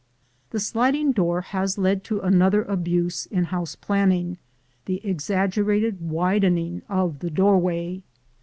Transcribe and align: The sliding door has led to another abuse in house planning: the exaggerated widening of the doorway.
The 0.49 0.59
sliding 0.59 1.11
door 1.11 1.41
has 1.41 1.77
led 1.77 2.03
to 2.05 2.21
another 2.21 2.63
abuse 2.63 3.27
in 3.27 3.43
house 3.43 3.75
planning: 3.75 4.39
the 4.85 4.99
exaggerated 5.05 6.01
widening 6.01 6.81
of 6.89 7.19
the 7.19 7.29
doorway. 7.29 8.01